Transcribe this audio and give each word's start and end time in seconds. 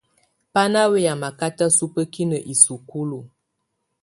Bá 0.53 0.63
ná 0.73 0.81
wɛyá 0.91 1.13
makátá 1.21 1.65
subǝ́kinǝ 1.77 2.37
isukulu. 2.53 3.19